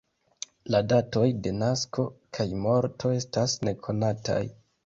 [0.75, 2.07] La datoj de nasko
[2.39, 4.43] kaj morto estas nekonataj.